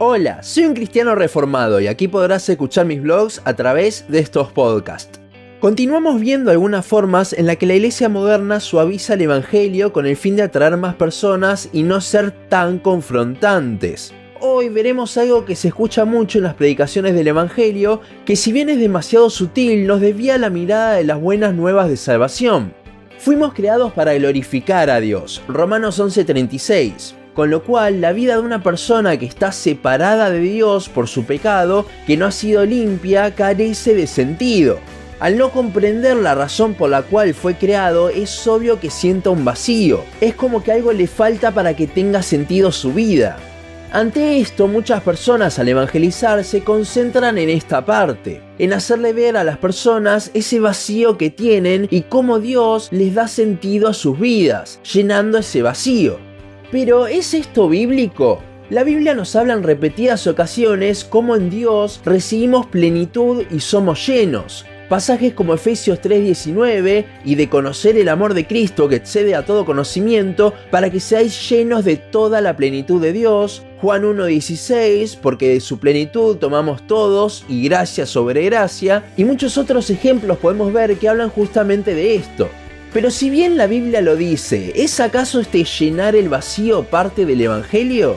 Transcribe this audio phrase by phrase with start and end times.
[0.00, 4.52] Hola, soy un cristiano reformado y aquí podrás escuchar mis vlogs a través de estos
[4.52, 5.18] podcasts.
[5.58, 10.16] Continuamos viendo algunas formas en las que la iglesia moderna suaviza el evangelio con el
[10.16, 14.14] fin de atraer más personas y no ser tan confrontantes.
[14.38, 18.68] Hoy veremos algo que se escucha mucho en las predicaciones del evangelio, que si bien
[18.68, 22.72] es demasiado sutil, nos desvía la mirada de las buenas nuevas de salvación.
[23.18, 25.42] Fuimos creados para glorificar a Dios.
[25.48, 30.88] Romanos 11:36 con lo cual la vida de una persona que está separada de Dios
[30.88, 34.80] por su pecado, que no ha sido limpia, carece de sentido.
[35.20, 39.44] Al no comprender la razón por la cual fue creado, es obvio que sienta un
[39.44, 40.00] vacío.
[40.20, 43.36] Es como que algo le falta para que tenga sentido su vida.
[43.92, 49.44] Ante esto, muchas personas al evangelizar se concentran en esta parte, en hacerle ver a
[49.44, 54.80] las personas ese vacío que tienen y cómo Dios les da sentido a sus vidas,
[54.92, 56.27] llenando ese vacío.
[56.70, 58.42] Pero ¿es esto bíblico?
[58.68, 64.66] La Biblia nos habla en repetidas ocasiones cómo en Dios recibimos plenitud y somos llenos.
[64.90, 69.64] Pasajes como Efesios 3:19 y de conocer el amor de Cristo que excede a todo
[69.64, 73.62] conocimiento para que seáis llenos de toda la plenitud de Dios.
[73.80, 79.04] Juan 1:16 porque de su plenitud tomamos todos y gracia sobre gracia.
[79.16, 82.50] Y muchos otros ejemplos podemos ver que hablan justamente de esto.
[82.92, 87.42] Pero si bien la Biblia lo dice, ¿es acaso este llenar el vacío parte del
[87.42, 88.16] Evangelio?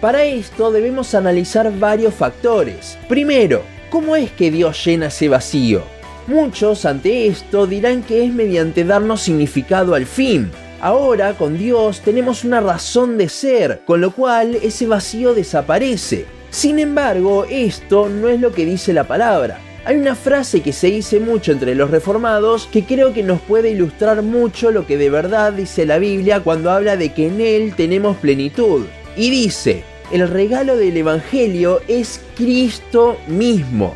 [0.00, 2.98] Para esto debemos analizar varios factores.
[3.08, 5.82] Primero, ¿cómo es que Dios llena ese vacío?
[6.26, 10.50] Muchos ante esto dirán que es mediante darnos significado al fin.
[10.80, 16.26] Ahora con Dios tenemos una razón de ser, con lo cual ese vacío desaparece.
[16.50, 19.58] Sin embargo, esto no es lo que dice la palabra.
[19.84, 23.70] Hay una frase que se dice mucho entre los reformados que creo que nos puede
[23.70, 27.74] ilustrar mucho lo que de verdad dice la Biblia cuando habla de que en Él
[27.74, 28.86] tenemos plenitud.
[29.16, 33.92] Y dice, el regalo del Evangelio es Cristo mismo.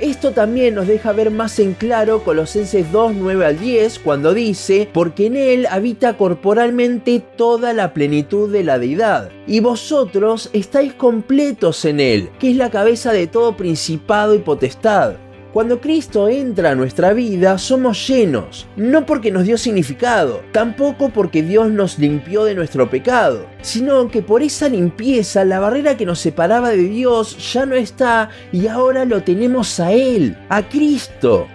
[0.00, 4.88] Esto también nos deja ver más en claro Colosenses 2, 9 al 10, cuando dice,
[4.92, 11.84] porque en Él habita corporalmente toda la plenitud de la deidad, y vosotros estáis completos
[11.84, 15.14] en Él, que es la cabeza de todo principado y potestad.
[15.54, 21.44] Cuando Cristo entra a nuestra vida somos llenos, no porque nos dio significado, tampoco porque
[21.44, 26.18] Dios nos limpió de nuestro pecado, sino que por esa limpieza la barrera que nos
[26.18, 31.46] separaba de Dios ya no está y ahora lo tenemos a Él, a Cristo.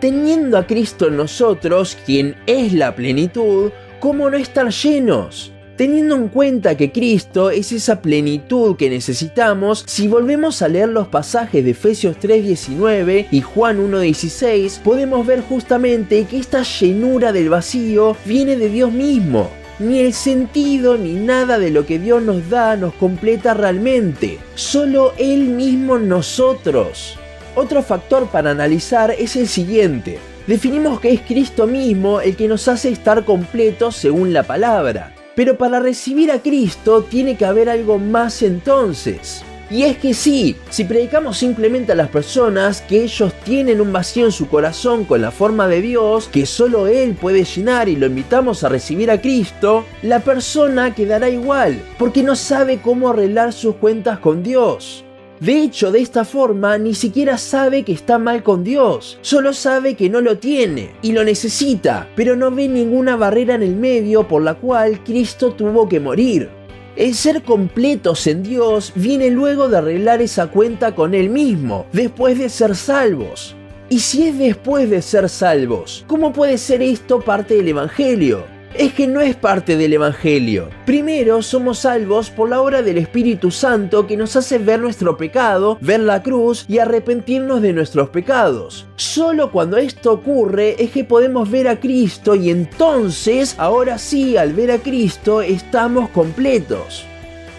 [0.00, 5.55] Teniendo a Cristo en nosotros, quien es la plenitud, ¿cómo no estar llenos?
[5.76, 11.08] Teniendo en cuenta que Cristo es esa plenitud que necesitamos, si volvemos a leer los
[11.08, 18.16] pasajes de Efesios 3:19 y Juan 1:16, podemos ver justamente que esta llenura del vacío
[18.24, 19.50] viene de Dios mismo.
[19.78, 25.12] Ni el sentido ni nada de lo que Dios nos da nos completa realmente, solo
[25.18, 27.18] Él mismo nosotros.
[27.54, 30.18] Otro factor para analizar es el siguiente.
[30.46, 35.15] Definimos que es Cristo mismo el que nos hace estar completos según la palabra.
[35.36, 39.44] Pero para recibir a Cristo tiene que haber algo más entonces.
[39.68, 44.24] Y es que sí, si predicamos simplemente a las personas que ellos tienen un vacío
[44.26, 48.06] en su corazón con la forma de Dios, que solo Él puede llenar y lo
[48.06, 53.74] invitamos a recibir a Cristo, la persona quedará igual, porque no sabe cómo arreglar sus
[53.74, 55.05] cuentas con Dios.
[55.40, 59.94] De hecho, de esta forma ni siquiera sabe que está mal con Dios, solo sabe
[59.94, 64.26] que no lo tiene y lo necesita, pero no ve ninguna barrera en el medio
[64.26, 66.48] por la cual Cristo tuvo que morir.
[66.96, 72.38] El ser completos en Dios viene luego de arreglar esa cuenta con Él mismo, después
[72.38, 73.54] de ser salvos.
[73.90, 78.55] Y si es después de ser salvos, ¿cómo puede ser esto parte del Evangelio?
[78.78, 80.70] Es que no es parte del Evangelio.
[80.84, 85.78] Primero somos salvos por la obra del Espíritu Santo que nos hace ver nuestro pecado,
[85.80, 88.86] ver la cruz y arrepentirnos de nuestros pecados.
[88.96, 94.52] Solo cuando esto ocurre es que podemos ver a Cristo y entonces, ahora sí, al
[94.52, 97.04] ver a Cristo, estamos completos.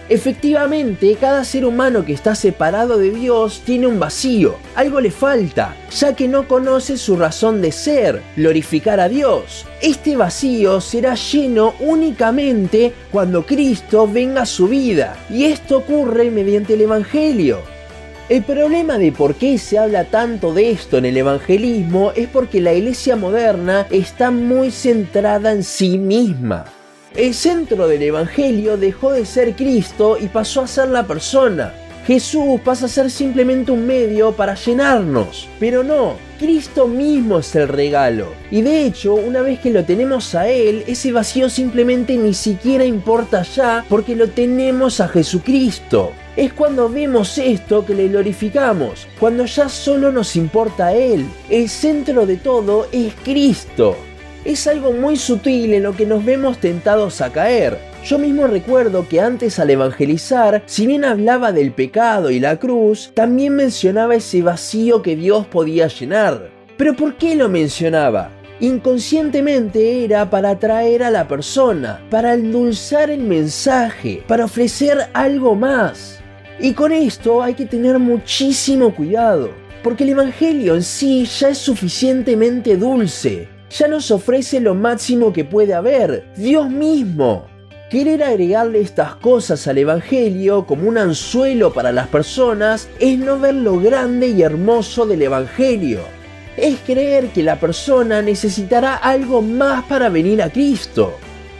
[0.09, 5.75] Efectivamente, cada ser humano que está separado de Dios tiene un vacío, algo le falta,
[5.92, 9.65] ya que no conoce su razón de ser, glorificar a Dios.
[9.81, 16.75] Este vacío será lleno únicamente cuando Cristo venga a su vida, y esto ocurre mediante
[16.75, 17.60] el Evangelio.
[18.30, 22.60] El problema de por qué se habla tanto de esto en el evangelismo es porque
[22.60, 26.65] la iglesia moderna está muy centrada en sí misma.
[27.17, 31.73] El centro del Evangelio dejó de ser Cristo y pasó a ser la persona.
[32.05, 37.69] Jesús pasa a ser simplemente un medio para llenarnos, pero no, Cristo mismo es el
[37.69, 38.27] regalo.
[38.51, 42.85] Y de hecho, una vez que lo tenemos a Él, ese vacío simplemente ni siquiera
[42.85, 46.11] importa ya porque lo tenemos a Jesucristo.
[46.35, 51.25] Es cuando vemos esto que le glorificamos, cuando ya solo nos importa Él.
[51.49, 53.97] El centro de todo es Cristo.
[54.45, 57.78] Es algo muy sutil en lo que nos vemos tentados a caer.
[58.06, 63.12] Yo mismo recuerdo que antes al evangelizar, si bien hablaba del pecado y la cruz,
[63.13, 66.50] también mencionaba ese vacío que Dios podía llenar.
[66.78, 68.31] Pero ¿por qué lo mencionaba?
[68.60, 76.19] Inconscientemente era para atraer a la persona, para endulzar el mensaje, para ofrecer algo más.
[76.60, 79.51] Y con esto hay que tener muchísimo cuidado,
[79.84, 85.45] porque el Evangelio en sí ya es suficientemente dulce, ya nos ofrece lo máximo que
[85.45, 87.45] puede haber, Dios mismo.
[87.89, 93.55] Querer agregarle estas cosas al Evangelio como un anzuelo para las personas es no ver
[93.55, 96.01] lo grande y hermoso del Evangelio.
[96.57, 101.13] Es creer que la persona necesitará algo más para venir a Cristo.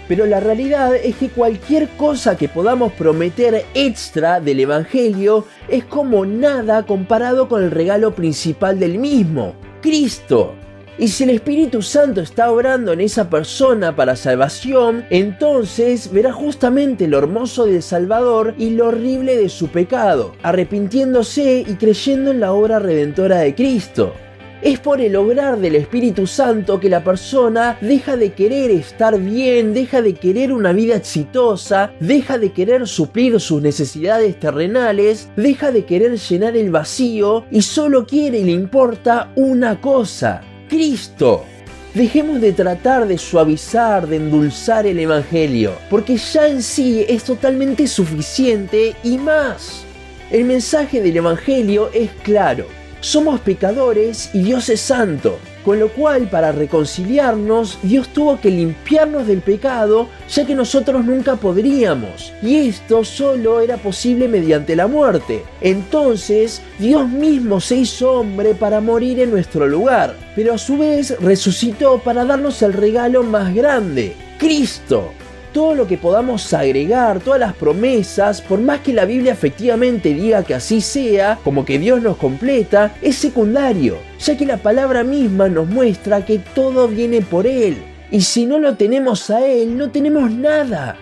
[0.09, 6.25] Pero la realidad es que cualquier cosa que podamos prometer extra del Evangelio es como
[6.25, 10.56] nada comparado con el regalo principal del mismo, Cristo.
[11.00, 17.08] Y si el Espíritu Santo está obrando en esa persona para salvación, entonces verá justamente
[17.08, 22.52] lo hermoso del Salvador y lo horrible de su pecado, arrepintiéndose y creyendo en la
[22.52, 24.16] obra redentora de Cristo.
[24.64, 29.76] Es por el obrar del Espíritu Santo que la persona deja de querer estar bien,
[29.76, 35.86] deja de querer una vida exitosa, deja de querer suplir sus necesidades terrenales, deja de
[35.86, 41.46] querer llenar el vacío y solo quiere y le importa una cosa, Cristo.
[41.94, 47.88] Dejemos de tratar de suavizar, de endulzar el Evangelio, porque ya en sí es totalmente
[47.88, 49.84] suficiente y más.
[50.30, 52.68] El mensaje del Evangelio es claro.
[53.00, 55.40] Somos pecadores y Dios es santo.
[55.68, 61.36] Con lo cual, para reconciliarnos, Dios tuvo que limpiarnos del pecado, ya que nosotros nunca
[61.36, 62.31] podríamos.
[62.42, 65.44] Y esto solo era posible mediante la muerte.
[65.60, 71.19] Entonces, Dios mismo se hizo hombre para morir en nuestro lugar, pero a su vez
[71.19, 75.12] resucitó para darnos el regalo más grande, Cristo
[75.54, 80.44] todo lo que podamos agregar, todas las promesas, por más que la Biblia efectivamente diga
[80.44, 85.48] que así sea, como que Dios nos completa, es secundario, ya que la palabra misma
[85.50, 87.78] nos muestra que todo viene por Él.
[88.12, 90.98] Y si no lo tenemos a Él, no tenemos nada.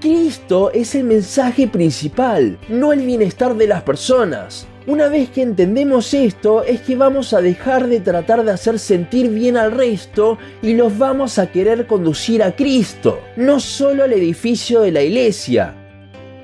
[0.00, 4.66] Cristo es el mensaje principal, no el bienestar de las personas.
[4.86, 9.28] Una vez que entendemos esto es que vamos a dejar de tratar de hacer sentir
[9.28, 14.80] bien al resto y los vamos a querer conducir a Cristo, no solo al edificio
[14.80, 15.79] de la iglesia.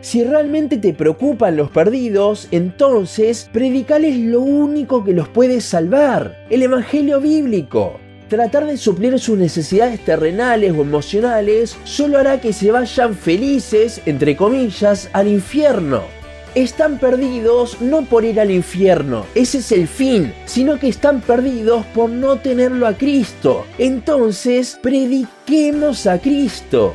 [0.01, 6.63] Si realmente te preocupan los perdidos, entonces predicales lo único que los puede salvar, el
[6.63, 7.99] Evangelio bíblico.
[8.29, 14.37] Tratar de suplir sus necesidades terrenales o emocionales solo hará que se vayan felices, entre
[14.37, 16.03] comillas, al infierno
[16.57, 21.85] están perdidos no por ir al infierno, ese es el fin, sino que están perdidos
[21.95, 23.67] por no tenerlo a Cristo.
[23.77, 26.95] Entonces, prediquemos a Cristo.